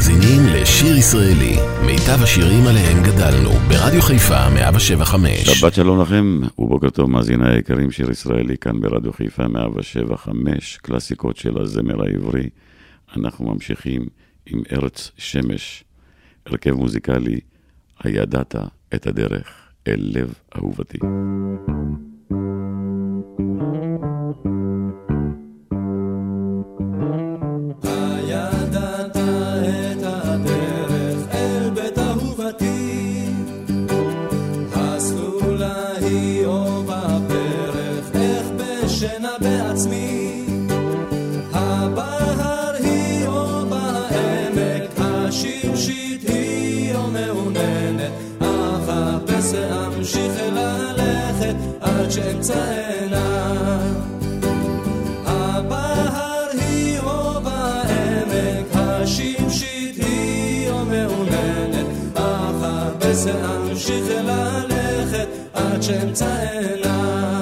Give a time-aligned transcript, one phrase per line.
[0.00, 1.56] מאזינים לשיר ישראלי,
[1.86, 5.48] מיטב השירים עליהם גדלנו, ברדיו חיפה 175.
[5.48, 11.60] שבת שלום לכם, ובוקר טוב מאזיני היקרים, שיר ישראלי כאן ברדיו חיפה 175, קלאסיקות של
[11.60, 12.48] הזמר העברי.
[13.16, 14.06] אנחנו ממשיכים
[14.46, 15.84] עם ארץ שמש,
[16.46, 17.40] הרכב מוזיקלי,
[18.04, 18.54] הידעת
[18.94, 19.46] את הדרך
[19.88, 20.98] אל לב אהובתי.
[23.38, 23.89] thank you
[63.24, 67.39] שאמשיך ללכת עד שאמצא אליו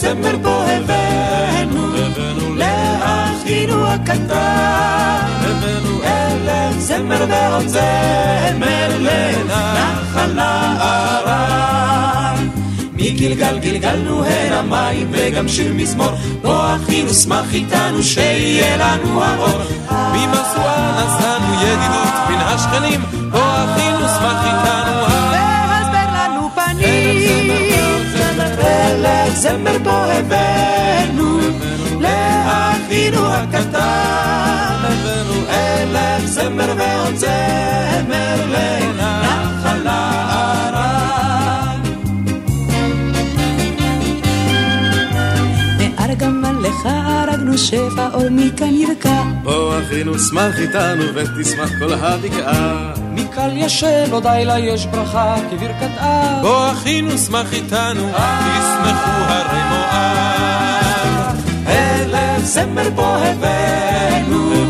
[0.00, 1.86] זמר בו הבאנו,
[2.56, 5.26] לאחינו הקטן.
[6.04, 11.70] אלף זמר ועוד זמר לנחל נערן.
[12.92, 16.12] מגלגל גלגלנו הנה מים וגם שיר מזמור,
[16.42, 19.62] בוא אחינו שמח איתנו שיהיה לנו האור.
[20.12, 23.00] ממשואה נשאנו ידידות מן השכנים,
[23.30, 24.79] בוא אחינו שמח איתנו
[29.40, 31.38] אלף זמר בו הבאנו,
[32.00, 34.84] לאחינו הקטן.
[35.50, 39.88] אלף זמר ועוד זמר לנחל
[47.50, 49.22] הרגנו שפע אור מכאן ירקע.
[49.42, 52.92] בוא אחינו שמח איתנו ותשמח כל הבקעה.
[53.10, 56.42] מקל ישן עוד לילה יש ברכה כברכת אב.
[56.42, 61.36] בוא אחינו שמח איתנו, תשמחו הרי מואב.
[61.66, 64.64] אלף זמר בו הבאנו,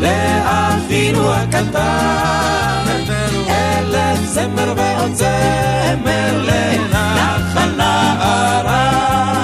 [0.00, 2.86] לאחינו הקטן.
[3.48, 9.35] אלף זמר ועוד זמר לנחל נערן.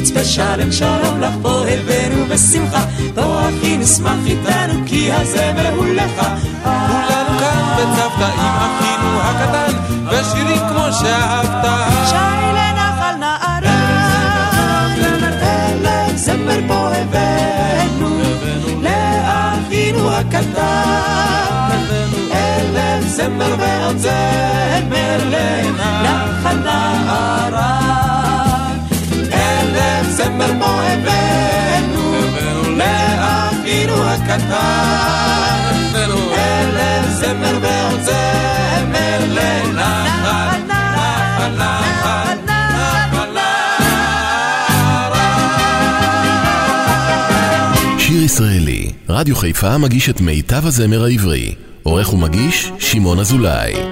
[0.00, 6.22] ממצפה שלם שלום לך בוא הבאנו בשמחה, בוא אחי נשמח איתנו כי הזמר הוא לך.
[6.62, 9.72] כולנו כאן בצוותא עם אחינו הקטן,
[10.06, 11.64] ושירים כמו שאהבת.
[12.08, 12.14] שי
[12.54, 13.60] לנחל נערן.
[15.42, 18.20] אלף זמר בו הבאנו,
[18.82, 21.70] לאחינו הקטן.
[22.32, 24.49] אלף זמר ועוד זמר
[30.78, 32.12] הבאנו,
[32.76, 35.30] לאחינו הקטן.
[36.34, 44.38] אלף זמר ועוד זמר לנחל נחל נחל נחל נערן.
[47.98, 51.54] שיר ישראלי, רדיו חיפה מגיש את מיטב הזמר העברי.
[51.82, 53.89] עורך ומגיש, שמעון אזולאי.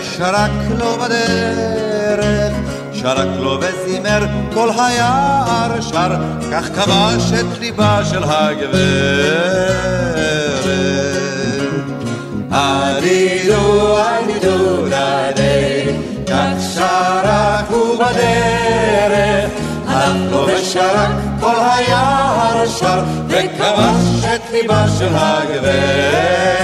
[0.00, 2.52] ושרק לו בדרך,
[2.92, 6.10] שרק לו וזימר, כל היער שר,
[6.52, 9.80] כך כבש את ליבה של הגברת.
[12.50, 15.84] הדידו, הדידו, דדי,
[16.26, 19.50] כך שרק הוא בדרך,
[19.86, 26.60] הלך לו ושרק כל היער שר, וכבש את ליבה של הגברת.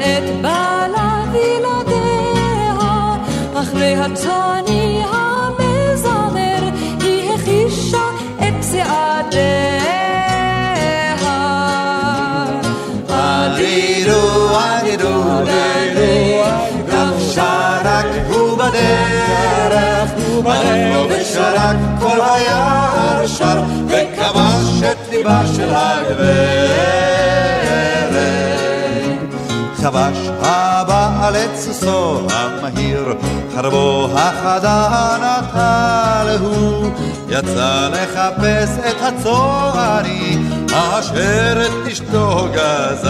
[0.00, 2.74] ואת בעלה וילדיה
[3.54, 6.70] אחרי הצאני המזמר
[7.00, 8.02] היא הכישה
[8.38, 9.84] את צעדיה
[13.08, 16.44] עדידו עדידו דדו
[16.92, 20.10] גם שרק הוא בדרך
[20.94, 27.03] לו ושרק כל היער שר וכבש את ליבה של הגברת
[29.84, 33.14] כבש הבעל את סוסו המהיר
[33.54, 36.90] חרבו החדה נטל הוא
[37.28, 40.38] יצא לחפש את הצועני
[40.72, 43.08] אשר את אשתו גזל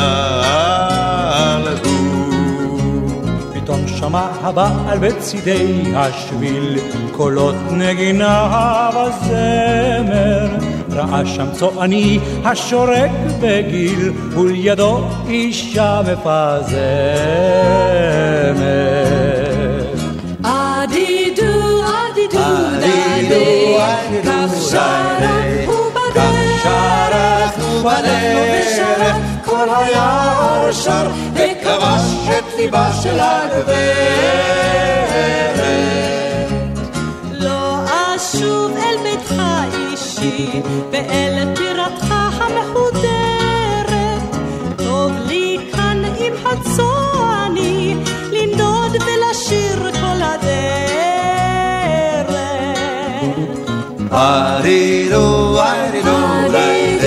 [1.85, 3.23] הוא
[3.55, 6.79] פתאום שמע הבעל בצידי השביל
[7.13, 10.49] קולות נגינה וזמר
[10.95, 13.11] ראה שם צועני השורק
[13.41, 16.75] בגיל ולידו אישה מפזמת.
[20.45, 25.77] עדידו עדידו עדידו, דדי כך שרק הוא
[26.63, 34.45] שרק בדרך כל היער שר וכבש את ליבה של הגברת
[40.45, 43.95] אישי ואל טירתך המחודרת.
[44.77, 47.97] טוב לי כאן עם הצועני
[48.33, 50.45] לנדוד ולשיר כל הדרך.
[54.11, 55.61] עדידו
[56.49, 56.99] דדי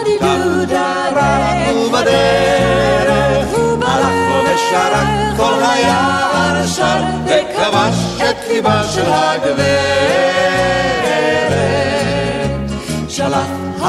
[0.00, 3.48] עדידו שרק ובדרך.
[3.82, 7.98] הלך ושרק כל היער שר וכבש
[8.30, 10.29] את ליבה של הגברת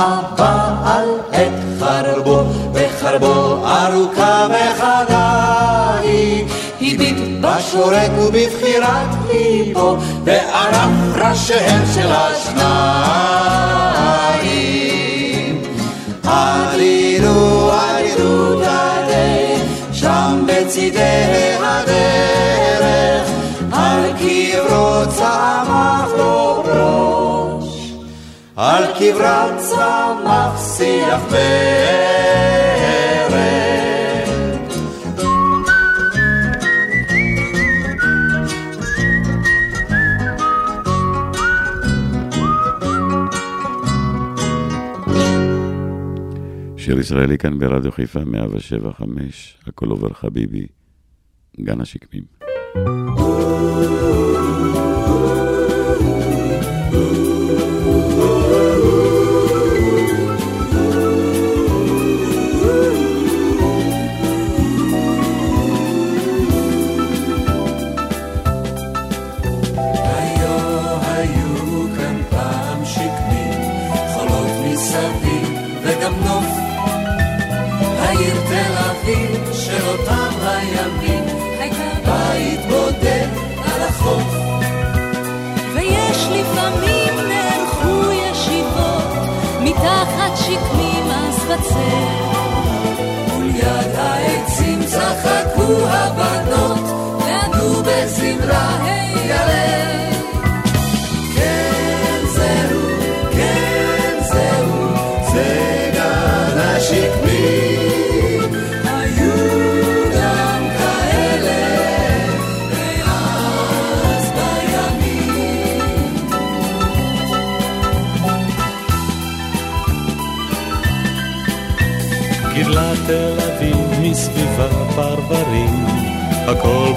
[0.02, 2.44] הבעל את חרבו
[2.74, 6.46] וחרבו ארוכה וחדה היא
[6.82, 13.91] הביט בשורק ובבחירת ליבו וערף ראשיהם של השניים
[28.64, 31.42] על קברה צמח שיח ורד
[46.78, 50.66] שיר ישראלי כאן ברדיו חיפה 175, הכל עובר חביבי,
[51.62, 52.24] גן השקמים.
[52.76, 54.31] היו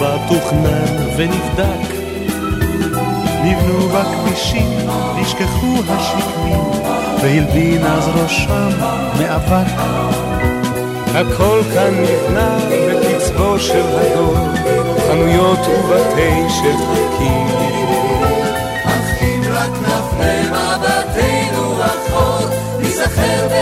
[0.04, 1.94] בה תוכנן ונבדק.
[3.44, 6.60] נבנו בכבישים, נשכחו השקמים,
[7.22, 8.68] והלבין אז ראשם
[9.18, 9.72] מאבק.
[11.14, 14.36] הכל כאן נבנה בקצבו של הדור,
[15.08, 17.46] חנויות ובתי שחקים.
[18.84, 23.53] אך אם רק נפנה מבטנו אחור, ניזכר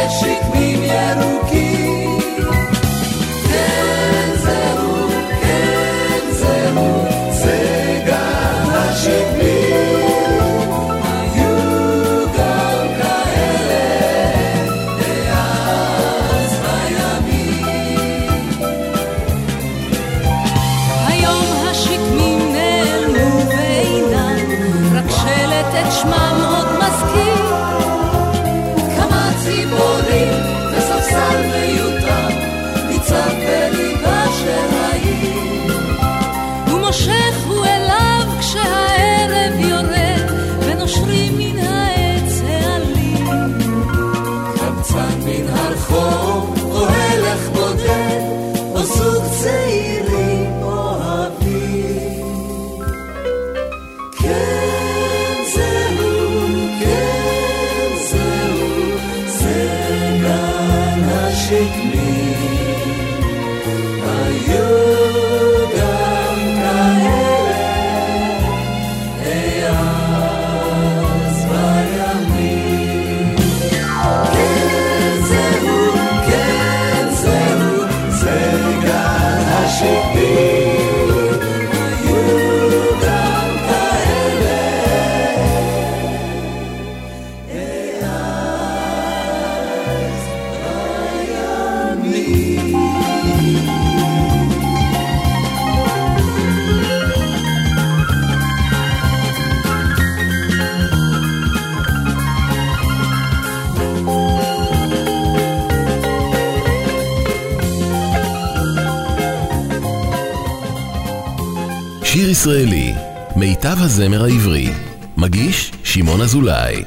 [112.20, 112.94] ישראלי,
[113.36, 114.70] מיטב הזמר העברי,
[115.16, 116.84] מגיש שמעון אזולאי.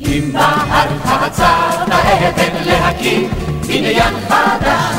[0.00, 3.30] אם בהר הצד האבן להקים
[3.66, 4.94] בניין חדש,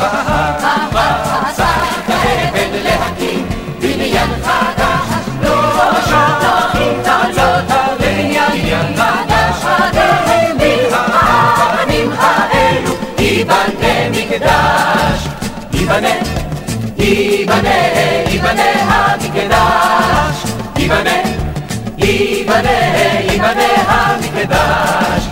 [0.93, 1.63] בהר הצד
[2.07, 3.45] האבן להקים
[3.81, 5.07] בניין חדש,
[5.43, 8.95] לא שטחים תעלות הבניין.
[8.95, 15.27] חדש, הדהמים העמים האלו ייבנה מקדש,
[15.73, 16.39] ייבנה
[16.99, 17.75] ייבנה,
[18.31, 18.78] ייבנה
[19.39, 21.11] המקדש, ייבנה,
[21.97, 22.69] ייבנה,
[23.31, 25.23] ייבנה המקדש.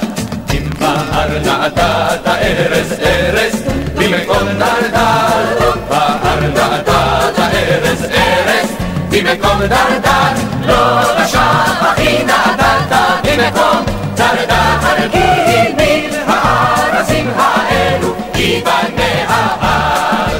[0.53, 3.63] אם בער נעתת ארז ארז,
[3.95, 8.69] במקום דרדר, בער נעתת ארז ארז,
[9.09, 10.33] במקום דרדר,
[10.65, 20.39] לא לשבחי נעתת במקום דרדר, כי מן הארזים האלו ייבנה ההר,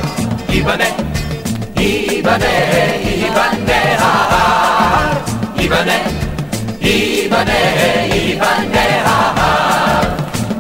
[0.49, 0.85] ייבנה,
[1.75, 3.06] ייבנה
[7.67, 10.03] ייבנה, ייבנה ההר.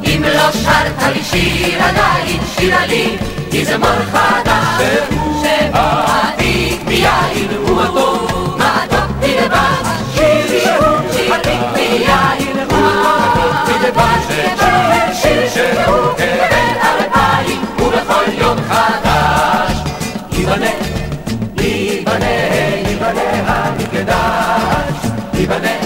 [0.03, 3.17] אם לא שרת לי שיר עדיין, שירה לי,
[3.51, 4.81] יזמור חדש,
[5.41, 14.25] שבו עתיק מיין ומתוק, מתוק תלבש, שיר שהוא עתיק מיין ומתוק תלבש,
[15.21, 19.77] שיר שהוא כבן אלפיים ובכל יום חדש,
[20.31, 20.87] ייבנה
[22.97, 24.27] ייבנה,
[25.33, 25.76] ייבנה,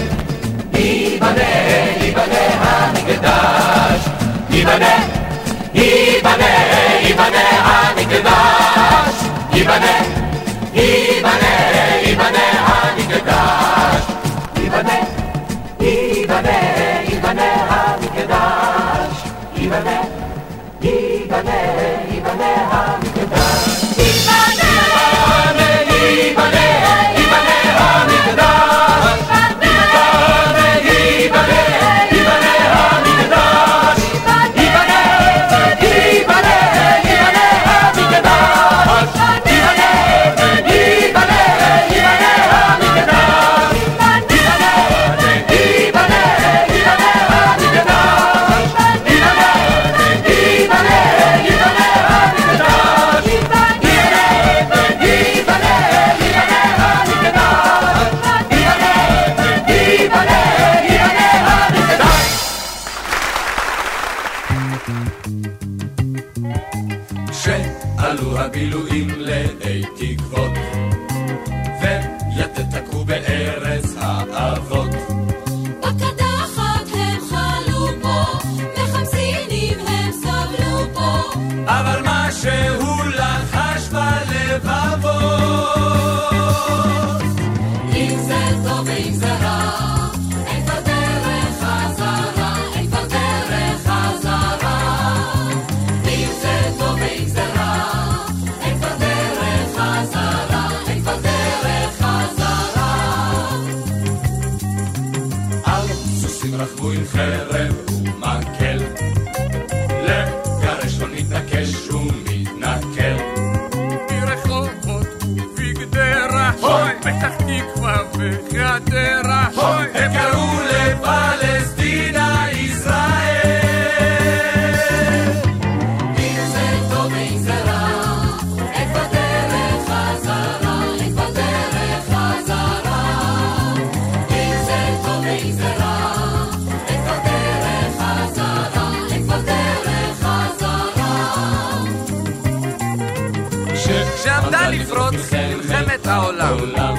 [144.72, 146.94] לפרוץ מלחמת העולם.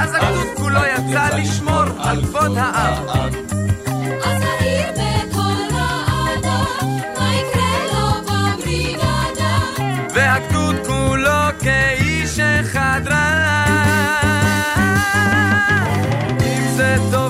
[0.00, 3.40] אז הגדוד כולו יצא לשמור על כבוד העם.
[11.62, 13.64] כאיש אחד רע.
[16.40, 17.29] אם זה טוב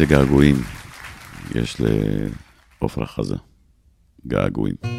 [0.00, 0.56] איזה געגועים
[1.54, 1.76] יש
[2.80, 3.36] לעופרה חזה.
[4.26, 4.97] געגועים.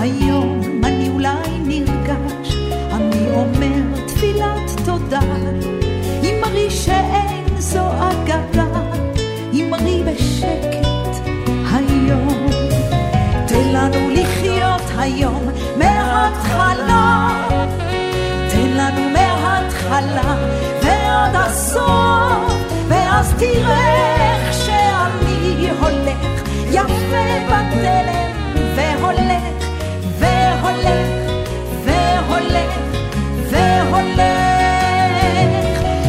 [0.00, 2.56] היום אני אולי נרגש,
[2.92, 5.20] אני אומר תפילת תודה.
[6.24, 8.82] אמרי שאין זו אגדה,
[9.54, 11.16] אמרי בשקט
[11.72, 12.46] היום.
[13.46, 17.28] תן לנו לחיות היום מההתחלה,
[18.50, 20.36] תן לנו מההתחלה
[20.82, 22.52] ועד הסוף,
[22.88, 28.30] ואז תראה איך שאני הולך יפה בתלם
[28.76, 29.59] והולך.
[30.62, 31.08] והולך,
[31.84, 32.74] והולך,
[33.50, 34.20] והולך,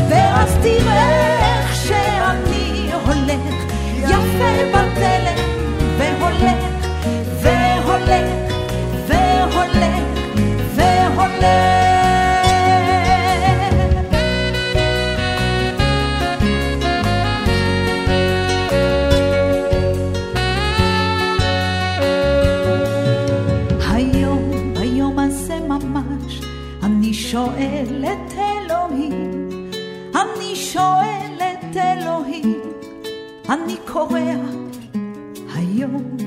[0.09, 3.53] ואז תראה איך שאני הולך,
[3.97, 5.37] יפה בתלם,
[5.97, 6.63] והולך,
[7.41, 8.29] והולך,
[9.07, 10.03] והולך,
[10.75, 11.80] והולך.
[33.51, 34.19] אני קורא
[35.55, 36.17] היום,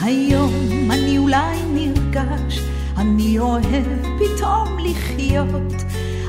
[0.00, 0.52] היום
[0.90, 2.60] אני אולי נרגש,
[2.96, 3.86] אני אוהב
[4.18, 5.72] פתאום לחיות,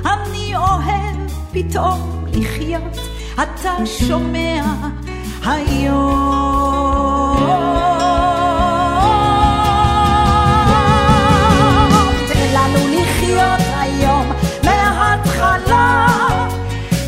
[0.05, 2.97] אני אוהב פתאום לחיות,
[3.35, 4.63] אתה שומע
[5.45, 6.17] היום.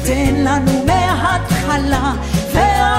[0.04, 2.14] תן לנו מההתחלה,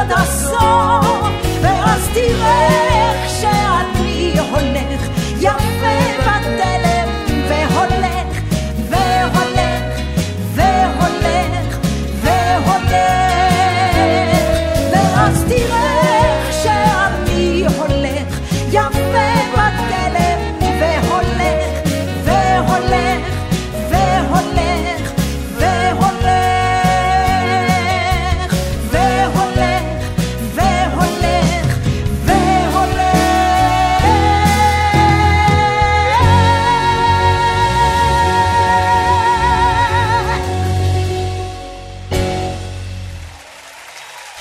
[0.01, 1.29] ועד הסוף,
[1.63, 5.01] ואז תראה איך שאני הולך
[5.41, 7.09] יפה בתלם
[7.49, 8.30] והולך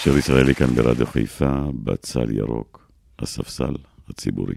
[0.10, 3.76] שיר ישראלי כאן ברדיו חיפה, בצל ירוק, הספסל
[4.10, 4.56] הציבורי.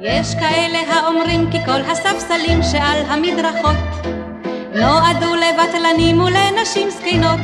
[0.00, 3.76] יש כאלה האומרים כי כל הספסלים שעל המדרכות
[4.74, 7.40] נועדו לבטלנים ולנשים זקנות.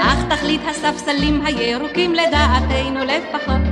[0.00, 3.62] אך תכלית הספסלים הירוקים לדעתנו לפחות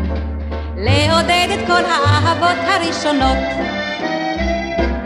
[0.76, 3.75] לעודד את כל האהבות הראשונות.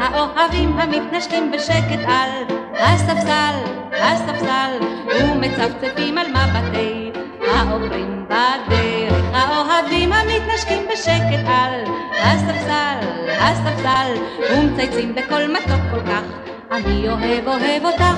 [0.01, 3.55] האוהבים המתנשקים בשקט על הספסל,
[3.93, 7.11] הספסל, ומצפצפים על מבטי
[7.47, 9.25] העוברים בדרך.
[9.33, 11.85] האוהבים המתנשקים בשקט על
[12.23, 12.99] הספסל,
[13.41, 14.13] הספסל,
[14.51, 16.23] ומצייצים בקול מתוק כל כך,
[16.71, 18.15] אני אוהב אוהב אותך.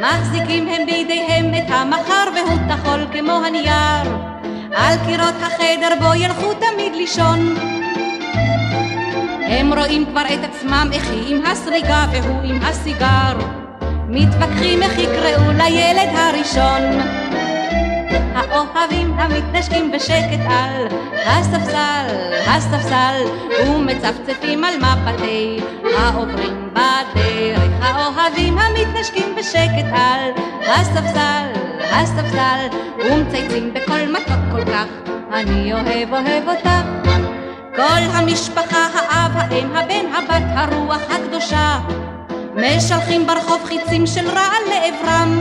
[0.00, 4.16] מחזיקים הם בידיהם את המחר והוא טחול כמו הנייר.
[4.76, 7.79] על קירות החדר בו ילכו תמיד לישון.
[9.50, 13.38] הם רואים כבר את עצמם איך היא עם הסריגה והוא עם הסיגר.
[14.08, 16.82] מתווכחים איך יקראו לילד הראשון.
[18.34, 20.86] האוהבים המתנשקים בשקט על
[21.26, 22.06] הספסל,
[22.46, 23.22] הספסל,
[23.66, 25.58] ומצפצפים על מפתי
[25.98, 27.70] העוברים בדרך.
[27.82, 30.30] האוהבים המתנשקים בשקט על
[30.66, 31.46] הספסל,
[31.92, 32.66] הספסל,
[32.98, 34.86] ומצייצים בקול מתוק כל כך,
[35.32, 37.29] אני אוהב אוהב אותך.
[37.76, 41.78] כל המשפחה, האב, האם, הבן, הבת, הרוח הקדושה,
[42.54, 45.40] משלחים ברחוב חיצים של רעל לעברם.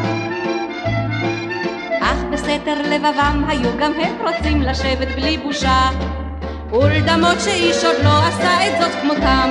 [2.01, 5.89] אך בסתר לבבם היו גם הם רוצים לשבת בלי בושה,
[6.71, 9.49] ולדמות שאיש עוד לא עשה את זאת כמותם.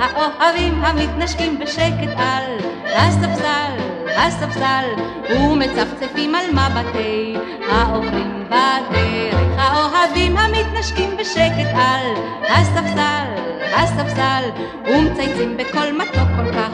[0.00, 3.81] האוהבים המתנשקים בשקט על הספסל,
[4.16, 4.84] הספסל,
[5.30, 7.36] ומצפצפים על מבטי
[7.70, 9.42] העוברים בדרך.
[9.56, 12.06] האוהבים המתנשקים בשקט על
[12.48, 13.28] הספסל,
[13.74, 14.42] הספסל,
[14.84, 16.70] ומצייצים בקול מתוק כל כך,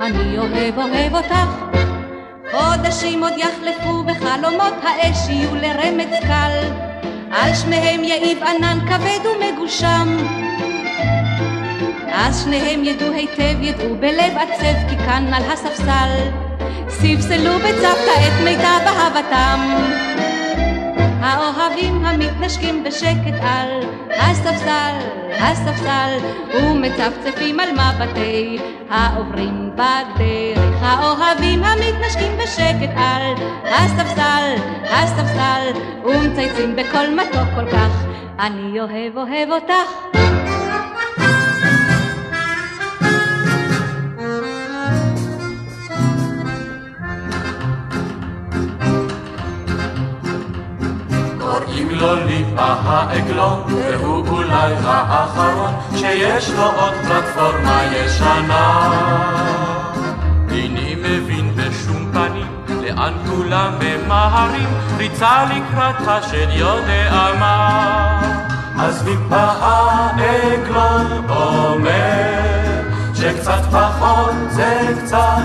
[0.00, 1.72] אני אוהב אוהב אותך.
[2.50, 6.60] חודשים עוד יחלפו בחלומות האש יהיו לרמץ קל,
[7.30, 10.16] על שניהם יעיב ענן כבד ומגושם.
[12.14, 16.41] אז שניהם ידעו היטב, ידעו בלב עצב, כי כאן על הספסל
[16.88, 19.60] ספסלו בצוותא את מיטב אהבתם.
[21.22, 24.96] האוהבים המתנשקים בשקט על הספסל,
[25.38, 26.18] הספסל,
[26.54, 28.58] ומצפצפים על מבטי
[28.90, 30.82] העוברים בדרך.
[30.82, 33.34] האוהבים המתנשקים בשקט על
[33.64, 34.54] הספסל,
[34.90, 38.04] הספסל, ומצייצים בקול מתוק כל כך,
[38.38, 40.51] אני אוהב אוהב אותך.
[51.78, 58.92] אם לא ליפה העגלון, והוא אולי האחרון, שיש לו עוד פלטפורמה ישנה.
[60.50, 62.46] איני מבין בשום פנים,
[62.82, 68.20] לאן כולם ממהרים, ריצה לקראת השד יודע מה.
[68.78, 72.52] אז ליפה העגלון אומר,
[73.14, 75.42] שקצת פחות זה קצת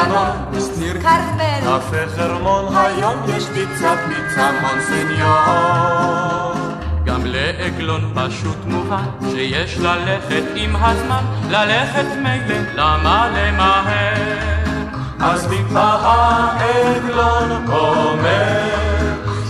[0.00, 6.00] לבנון, שניר כרמל, קפה חרמון, היום יש פיצה פיצה מונסניור.
[7.04, 14.60] גם לעגלון פשוט מובן שיש ללכת עם הזמן, ללכת מילא, למה למהר?
[15.20, 18.60] אז טיפה העגלון אומר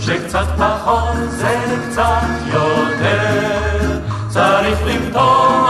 [0.01, 1.55] שקצת פחות זה
[1.89, 3.99] קצת יותר,
[4.29, 5.69] צריך למתוח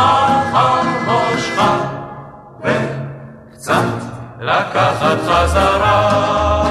[0.53, 1.61] על ראשך
[2.59, 4.00] וקצת
[4.41, 6.63] לקחת חזרה.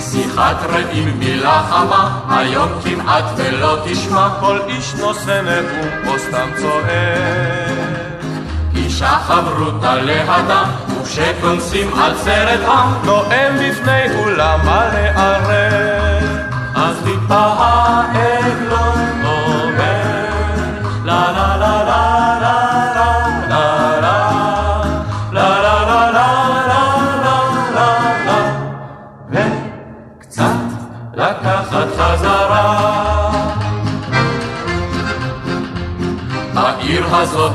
[0.00, 8.24] שיחת רעים מילה חמה, היום כמעט ולא תשמע כל איש נושא נאום או סתם צועק.
[8.76, 16.24] אישה חברותה לאדם, וכשכונסים על סרט עם, נואם בפני אולם מלא ערב.
[16.74, 18.83] אז טיפה העגלון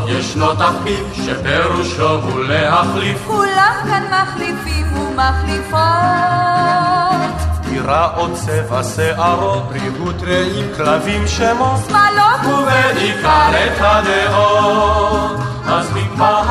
[0.09, 5.79] ישנו תחביב שפירושו הוא להחליף כולם כאן מחליפים ומחליפות.
[7.69, 15.39] טירה או צבע שערות, ריהוט רעים, כלבים שמות, שמאלות ובעיקר את הדעות.
[15.67, 16.41] אז טיפה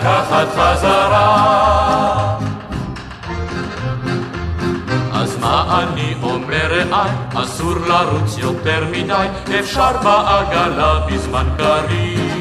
[0.00, 2.36] לקחת חזרה.
[5.12, 9.26] אז מה אני אומר רעי, אסור לרוץ יותר מדי,
[9.60, 12.36] אפשר בעגלה בזמן קריב.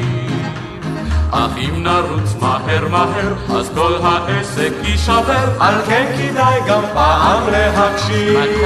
[1.32, 8.40] אך אם נרוץ מהר מהר, אז כל העסק יישבר, על כן כדאי גם פעם להקשיב.
[8.40, 8.66] מתי?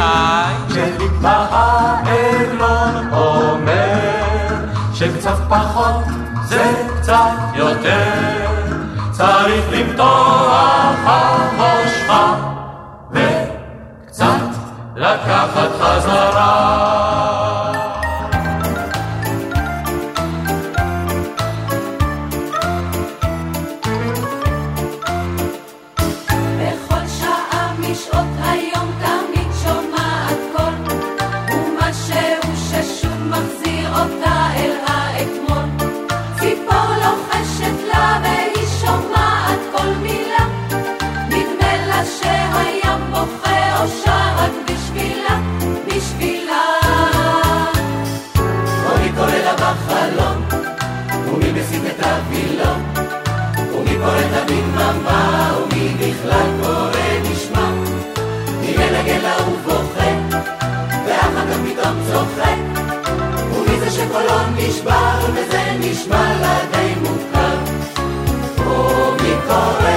[0.70, 4.56] כשנקבע העגלון אומר,
[4.94, 5.96] שקצת פחות
[6.44, 8.59] זה קצת יותר,
[9.20, 10.96] צריך למתוח
[11.58, 12.10] ראשך.
[13.12, 14.26] וקצת
[14.96, 17.39] לקחת חזרה.
[54.90, 57.70] בדממה, ומי בכלל קורא נשמע,
[58.62, 60.12] מי מנגן לה ובוכה,
[61.06, 62.58] ואחר כך פתאום צוחק,
[63.54, 67.58] ומי זה שקולו נשבר, וזה נשמע לה די מוכר,
[68.58, 69.89] ומי קורא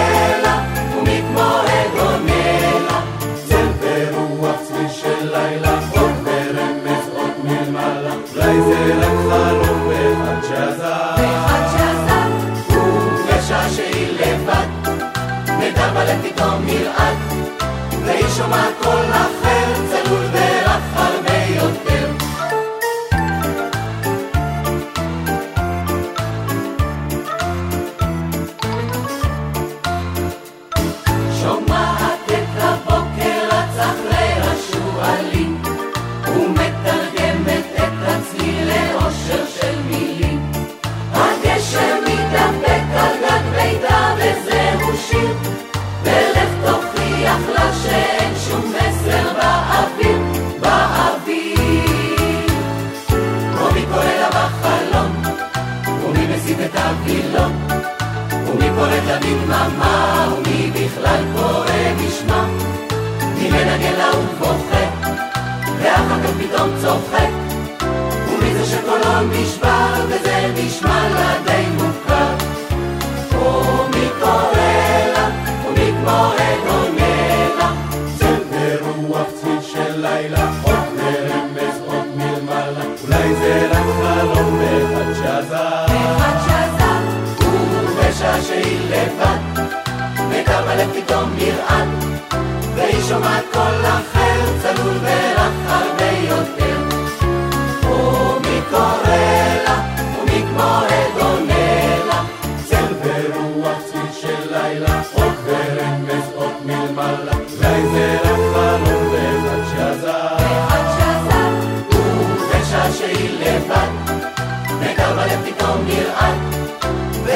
[18.48, 19.31] Marco la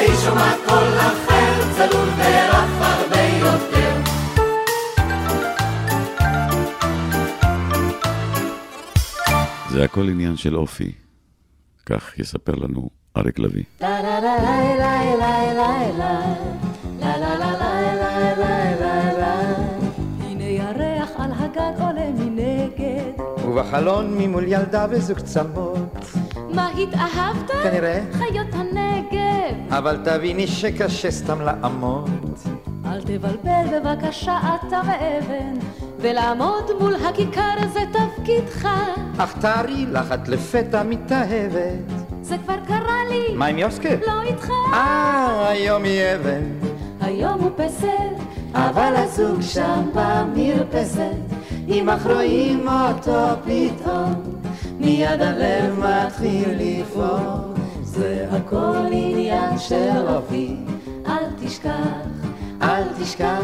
[0.06, 3.96] והיא שומעת קול אחר, צלול ורק הרבה יותר.
[9.70, 10.92] זה הכל עניין של אופי.
[11.86, 13.64] כך יספר לנו אריק לביא.
[23.44, 26.04] ובחלון ממול ילדה וזוג צלמות.
[26.54, 27.50] מה התאהבת?
[27.62, 28.00] כנראה.
[28.12, 29.15] חיות הנגב.
[29.70, 32.10] אבל תביני שקשה סתם לעמוד.
[32.86, 35.54] אל תבלבל בבקשה אתה מאבן,
[35.98, 38.68] ולעמוד מול הכיכר זה תפקידך.
[39.18, 42.06] אך תארי לך את לפתע מתאהבת.
[42.22, 43.34] זה כבר קרה לי.
[43.34, 43.88] מה עם יוסקה?
[44.06, 44.50] לא איתך.
[44.72, 46.42] אה, היום היא אבן.
[47.00, 51.34] היום הוא פסל, אבל הזוג שם במרפסת,
[51.68, 54.14] אם אך רואים אותו פתאום,
[54.80, 57.55] מיד הלב מתחיל לפעום.
[57.96, 60.56] זה הכל עניין של אופי,
[61.06, 61.70] אל תשכח,
[62.62, 63.40] אל תשכח,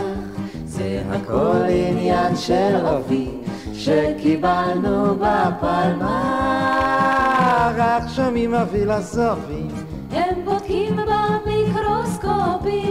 [0.65, 3.31] זה הכל עניין של אופי,
[3.73, 6.13] שקיבלנו בפלמ"ח.
[7.77, 9.69] רק שומעים הפילוסופים,
[10.11, 12.82] הם בודקים במיקרוסקופים,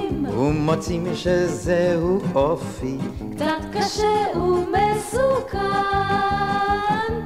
[0.42, 2.98] ומוצאים שזהו אופי,
[3.36, 5.60] קצת קשה ומסוכן,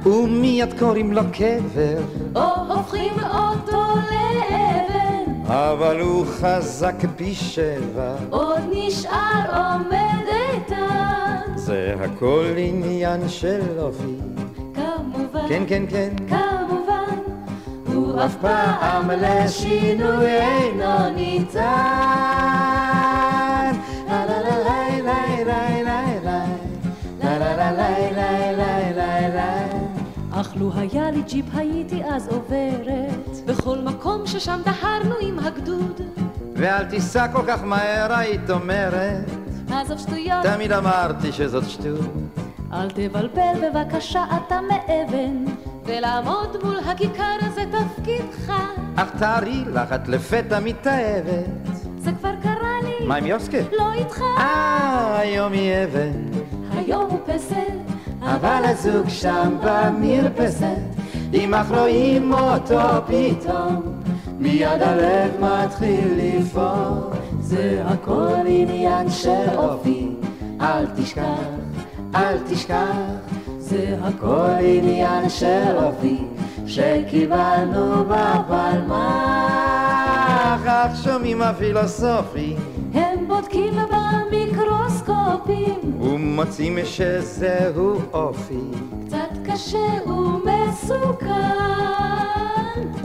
[0.08, 1.98] ומיד קוראים לו קבר,
[2.34, 8.16] או הופכים אותו לאבן, אבל הוא חזק פי שבע.
[8.30, 11.56] עוד נשאר עומד איתן.
[11.56, 14.16] זה הכל עניין של אופי.
[14.74, 16.10] כמובן, כן, כן, כן.
[16.28, 17.18] כמובן,
[17.94, 22.95] הוא אף פעם לשינוי אינו ניתן.
[27.72, 29.86] לי, לי, לי, לי, לי.
[30.40, 36.00] אך לו היה לי ג'יפ הייתי אז עוברת, בכל מקום ששם דהרנו עם הגדוד.
[36.56, 39.30] ואל תיסע כל כך מהר, היית אומרת.
[39.70, 40.42] עזוב שטויות.
[40.42, 42.10] תמיד אמרתי שזאת שטות.
[42.72, 45.44] אל תבלבל בבקשה, אתה מאבן,
[45.84, 48.52] ולעמוד מול הכיכר הזה תפקידך.
[48.96, 51.46] אך תארי לך, את לפתע מתאהבת.
[51.98, 53.06] זה כבר קרה לי.
[53.06, 53.58] מה עם יוסקה?
[53.78, 54.20] לא איתך.
[54.38, 56.35] אה, היום היא אבן.
[56.86, 57.78] היום הוא פסל
[58.22, 60.66] אבל הזוג שם במרפסת,
[61.34, 63.82] אם אך רואים אותו פתאום,
[64.38, 67.00] מיד הלב מתחיל לפעום.
[67.40, 70.08] זה הכל עניין של אופי,
[70.60, 71.22] אל תשכח,
[72.14, 72.96] אל תשכח,
[73.58, 76.18] זה הכל עניין של אופי,
[76.66, 79.76] שקיבלנו בפלמ"ח.
[80.66, 82.56] כך שומעים הפילוסופים,
[82.94, 83.78] הם בודקים
[85.26, 88.60] במיקרוסקופים, ומוצאים שזהו אופי,
[89.06, 91.26] קצת קשה ומסוכן,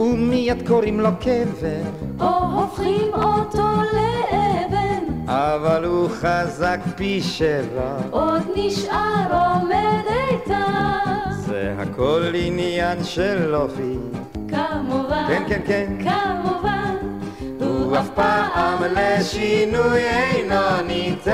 [0.00, 1.82] ומיד קוראים לו קבר,
[2.20, 7.96] או הופכים אותו לאבן, אבל הוא חזק פי שבע.
[8.10, 10.98] עוד נשאר עומד איתן.
[11.30, 13.96] זה הכל עניין של אופי,
[14.48, 15.96] כמובן, כן, כן, כן.
[15.98, 16.71] כמובן,
[17.92, 21.32] הוא אף פעם לשינוי אינו ניתן.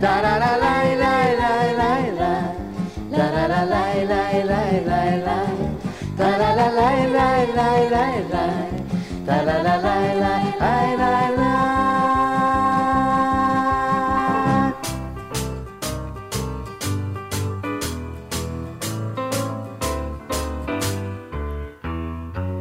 [0.00, 2.32] טה לה לה לה לה לה לה לה
[3.10, 5.40] לה לה לה לה לה לה לה לה
[6.16, 8.46] טה לה לה לה לה לה לה לה
[9.26, 10.34] טה לה לה לה לה
[10.96, 10.97] לה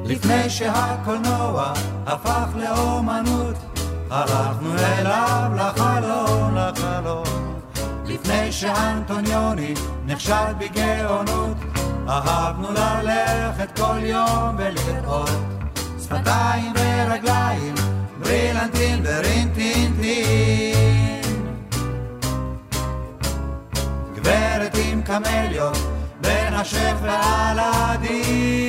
[0.07, 1.73] לפני שהקולנוע
[2.05, 3.55] הפך לאומנות,
[4.09, 7.59] הלכנו אליו לחלון, לחלון.
[8.05, 9.73] לפני שאנטוניוני
[10.05, 11.57] נכשל בגאונות,
[12.09, 15.29] אהבנו ללכת כל יום ולראות
[16.03, 17.75] שפתיים ורגליים,
[18.19, 20.73] ברילנטין ורינטינטין.
[24.15, 25.77] גברת עם קמליות,
[26.21, 28.67] בין השף והלדין.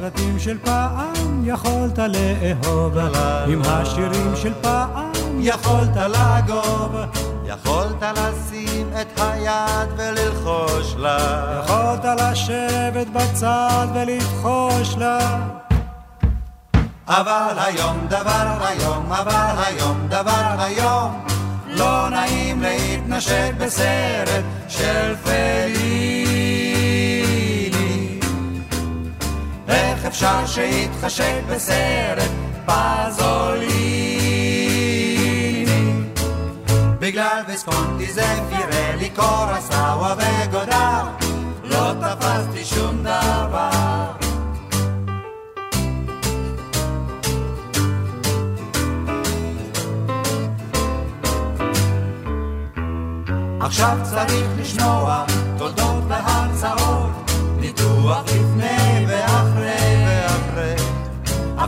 [0.00, 2.98] בסרטים של פעם יכולת לאהוב,
[3.46, 6.96] עם השירים של פעם יכולת לגוב,
[7.44, 11.60] יכולת לשים את היד וללחוש לה.
[11.64, 15.38] יכולת לשבת בצד ולבחוש לה.
[17.06, 21.24] אבל היום דבר היום, אבל היום דבר היום,
[21.66, 26.29] לא נעים להתנשק בסרט של פליני.
[29.70, 32.30] איך אפשר שיתחשק בסרט
[32.66, 34.10] פזוליני?
[36.98, 41.04] בגלל ויסקונטי זה פירלי קורסאווה וגודר,
[41.64, 44.10] לא תפסתי שום דבר.
[53.60, 55.24] עכשיו צריך לשמוע
[55.58, 58.24] תולדות והרצאות, ניתוח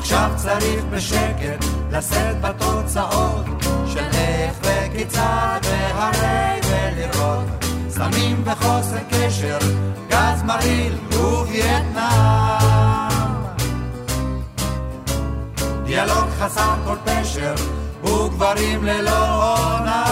[0.03, 3.47] עכשיו צריך בשקט לשאת בתוצאות
[3.87, 7.45] של איך וכיצד והרי ולראות
[7.89, 9.59] סמים וחוסר קשר,
[10.09, 12.03] גז מרעיל ווייטנאם.
[15.85, 17.55] דיאלוג חסר כל פשר
[18.05, 20.05] וגברים ללא עונה.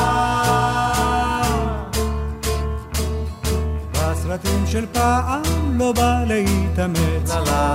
[3.92, 5.42] בסרטים של פעם
[5.78, 7.30] לא בא להתאמץ,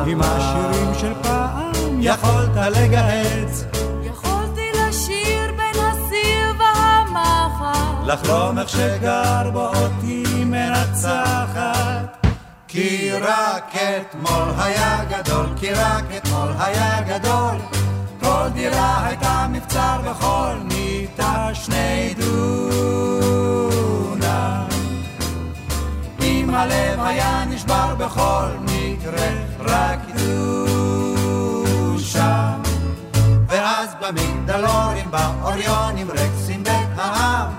[0.08, 1.65] עם השירים של פעם
[2.06, 3.64] יכולת לגהץ.
[4.04, 8.04] יכולתי לשיר בין הסיר והמחר.
[8.06, 12.28] לחלום איך שגר בו אותי מנצחת.
[12.68, 17.58] כי רק אתמול היה גדול, כי רק אתמול היה גדול.
[18.20, 23.56] כל דירה הייתה מבצר וכל מיטה שני דונם.
[26.22, 29.30] אם הלב היה נשבר בכל מקרה,
[29.60, 30.55] רק דושה.
[34.08, 36.64] במגדלורים, באוריונים, רקסים
[36.96, 37.52] העם,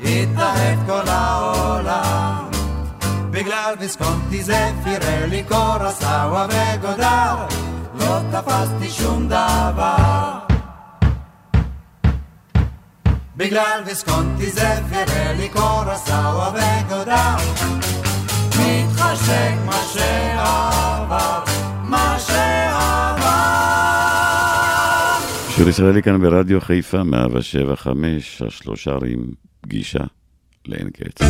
[0.00, 2.50] התאהב כל העולם.
[3.30, 7.36] בגלל ויסקונטי זה פירלי קורסאווה וגודר,
[7.94, 10.38] לא תפסתי שום דבר.
[13.36, 17.36] בגלל ויסקונטי זה פירלי קורסאווה וגודר,
[18.58, 21.44] מתחשק מה שעבר,
[21.82, 22.73] מה שעבר.
[25.56, 29.26] שיר ישראלי כאן ברדיו חיפה, 175, השלושה ערים,
[29.60, 30.04] פגישה
[30.66, 31.22] לאין קץ.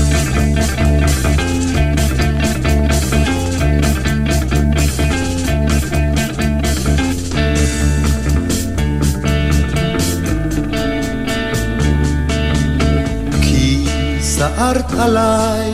[14.20, 15.72] סערת עליי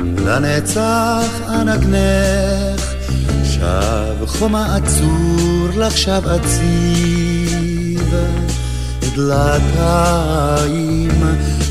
[0.00, 2.94] לנצח אנגנך,
[3.44, 7.57] שב חומה עצור לך שב אציב,
[9.16, 11.10] דלתיים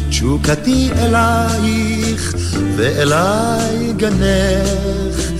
[0.09, 2.35] תשוקתי אלייך
[2.75, 5.31] ואליי גנך,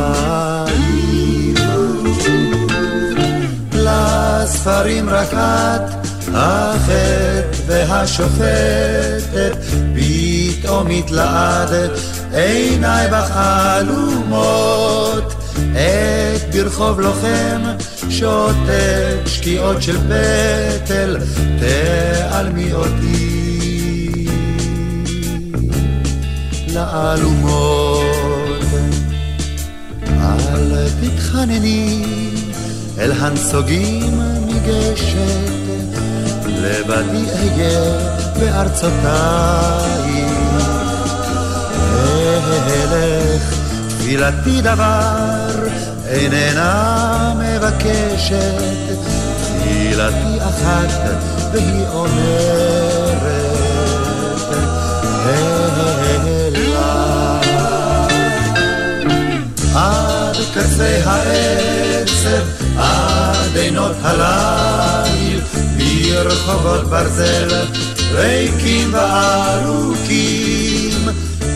[3.73, 9.57] לספרים רק את, החטא והשופטת,
[9.95, 11.91] פתאום התלעדת,
[12.35, 15.33] עיניי בך עלומות,
[15.71, 17.61] את ברחוב לוחם,
[18.09, 21.17] שותק שקיעות של פטל,
[21.59, 24.25] תעלמי אותי
[26.67, 28.05] לעלומות.
[30.19, 32.05] אל תתחנני
[32.99, 35.49] אל הנסוגים ניגשת,
[36.45, 37.79] לבדי אהיה
[38.39, 40.34] בארצותיי.
[42.67, 43.53] אלך,
[43.89, 45.67] תפילתי דבר
[46.07, 48.95] איננה מבקשת,
[49.41, 50.89] תפילתי אחת
[51.51, 52.85] והיא אומרת,
[59.75, 62.45] עד קצה העצב,
[62.77, 65.41] עד עינות הליל,
[65.77, 67.49] ברחובות ברזל,
[68.13, 70.64] ריקים וארוכים,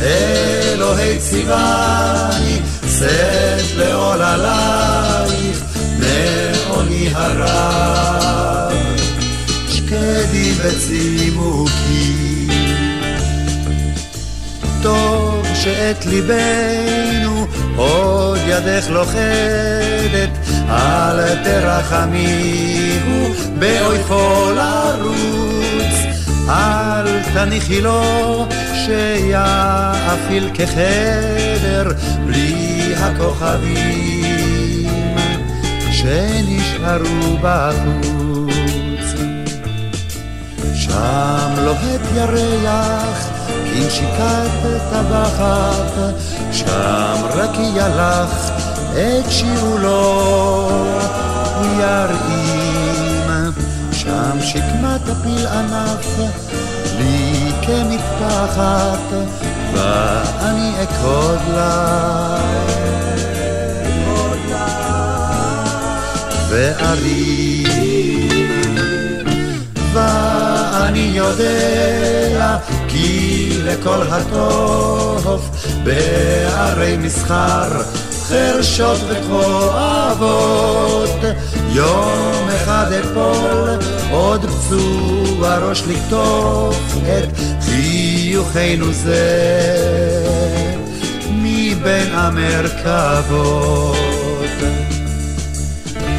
[0.01, 2.59] אלוהי ציווני,
[2.99, 5.63] שאת לעול עלייך,
[5.99, 8.73] מעוני הרב,
[9.69, 12.47] שקדי וצימוקי.
[14.81, 20.29] טוב שאת ליבנו עוד ידך לוכדת,
[20.69, 25.95] אל תרחמיהו באויפו לרוץ,
[26.49, 28.47] אל תניחי לו
[28.89, 31.91] שיאפיל כחדר
[32.25, 34.87] בלי הכוכבים
[35.91, 39.07] שנשארו בחוץ.
[40.73, 43.29] שם לוהט ירח
[43.73, 44.51] כנשיקת
[44.91, 45.93] טבחת,
[46.51, 48.51] שם רק ילך
[48.93, 50.69] את שיעולו
[51.57, 53.51] הוא ירעים,
[53.91, 56.19] שם שקמת הפיל ענף
[57.69, 59.13] לי כמטפחת,
[59.73, 62.39] ואני אכוד לה.
[66.49, 67.65] וארים,
[69.93, 72.57] ואני יודע
[72.87, 75.49] כי לכל הטוב
[75.83, 77.81] בערי מסחר
[78.29, 80.39] חרשות וכואבות
[81.73, 83.79] יום אחד אפול
[84.11, 87.29] עוד פצוע ראש לקטוף את
[87.61, 90.29] חיוכנו זה
[91.31, 93.69] מבין המרכבות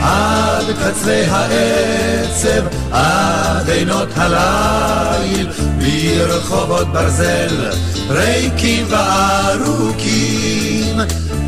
[0.02, 5.48] עד קצווי העצב, עד עינות הליל,
[5.78, 7.70] ברחובות ברזל,
[8.08, 10.49] ריקים וארוכים.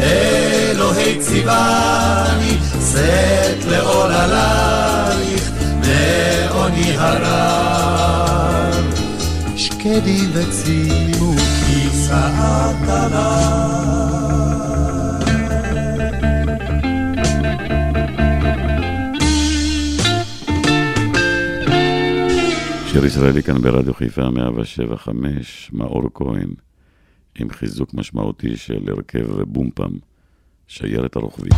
[0.02, 2.58] אלוהי ציווני,
[2.92, 5.50] שאת לעול עלייך,
[5.80, 8.42] מעוני הרב.
[9.56, 14.12] שקדי וצימוקי, שאת עליו.
[22.86, 26.48] שיר ישראלי כאן ברדיו חיפה 175, מאור כהן,
[27.42, 29.92] עם חיזוק משמעותי של הרכב בומפם,
[30.66, 31.52] שיירת הרוכבים.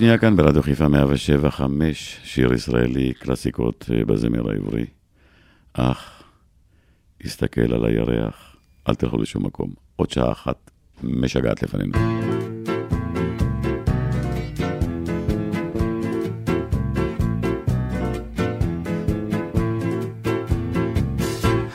[0.00, 0.04] לעולם.
[0.04, 4.86] מסיימים שעה שנייה כאן ברדיו חיפה 107 5, שיר ישראלי, קלאסיקות אה, בזמר העברי.
[5.72, 6.22] אך,
[7.24, 8.56] הסתכל על הירח,
[8.88, 10.70] אל תלכו לשום מקום, עוד שעה אחת
[11.02, 11.98] משגעת לפנינו.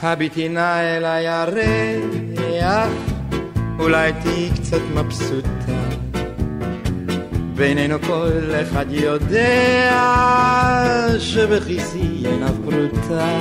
[0.01, 2.93] הביטי נא אל הירח,
[3.79, 5.88] אולי תהיי קצת מבסוטה.
[7.59, 8.31] בינינו כל
[8.61, 10.01] אחד יודע
[11.19, 13.39] שבכיסי אין אף פרוטה.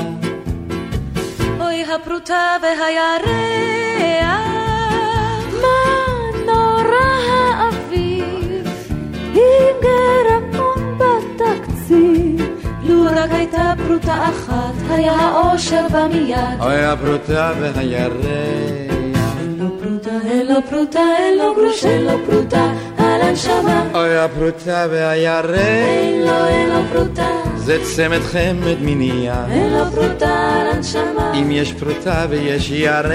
[1.60, 3.26] אוי הפרוטה והירח,
[5.62, 5.78] מה
[6.46, 8.68] נורא האביב,
[9.34, 12.40] עם גרמון בתקציב.
[12.82, 16.60] לו רק הייתה פרוטה אחת, היה האושר בא מיד.
[16.60, 18.18] אוי הפרוטה והירח.
[19.40, 22.72] אין לו פרוטה, אין לו פרוטה, אין לו גרוש, אין לו פרוטה,
[23.20, 23.84] על הנשמה.
[23.94, 25.50] אוי הפרוטה והירח.
[25.58, 27.28] אין לו, אין לו פרוטה.
[27.56, 29.44] זה צמד חמד מנייה.
[29.50, 31.32] אין לו פרוטה על הנשמה.
[31.34, 33.06] אם יש פרוטה ויש ירח,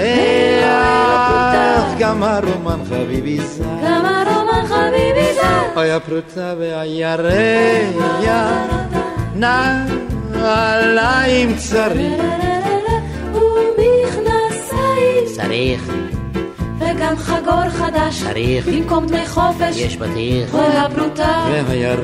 [1.28, 1.96] פרוטה.
[2.00, 3.64] גם הרומן חביבי זר.
[3.86, 5.64] גם הרומן חביבי זר.
[5.76, 7.32] אוי הפרוטה והירח,
[10.36, 12.22] נעליים צריך.
[13.34, 15.26] ומכנסיים.
[15.36, 16.03] צריך,
[17.04, 18.24] וגם חגור חדש.
[18.24, 18.68] צריך.
[18.68, 19.78] במקום דמי חופש.
[19.78, 20.54] יש בטיח.
[20.54, 21.46] אוי הפרוטה.
[21.68, 22.00] והירח.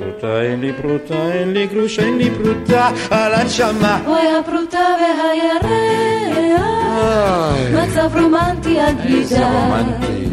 [0.00, 4.00] פרוטה, אין לי פרוטה, אין לי גרוש, אין לי פרוטה על הנשמה.
[4.06, 5.72] אוי הפרוטה והירח.
[7.72, 9.46] מצב רומנטי עד איזה.
[9.46, 10.24] רומנטי.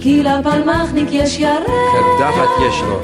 [0.00, 1.66] כי לפלמחניק יש ירח.
[2.18, 3.00] קדחת יש לו.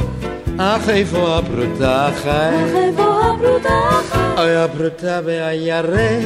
[0.58, 2.28] אך איפה הפרוטה חי?
[2.28, 3.80] אך איפה הפרוטה
[4.10, 4.18] חי?
[4.38, 6.24] אוי הפרוטה והירח.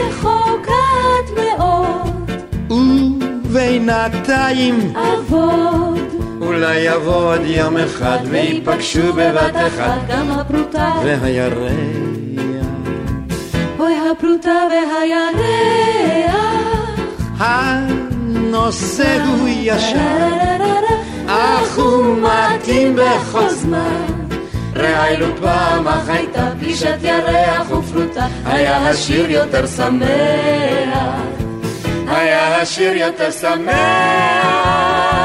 [0.00, 2.30] רחוקת מאוד.
[2.70, 5.98] ובינתיים אבוד.
[6.40, 9.98] אולי יבוא עוד יום אחד וייפגשו בבת אחת.
[10.08, 10.92] גם הפרוטה.
[11.04, 11.72] והירח.
[13.78, 15.76] אוי הפרוטה והירח.
[17.38, 20.56] הנושא הוא ישר,
[21.26, 24.15] אך הוא מתאים בכל זמן.
[24.76, 30.06] ראינו פעם אך הייתה פגישת ירח ופרוטה, היה השיר יותר שמח.
[32.08, 35.15] היה השיר יותר שמח.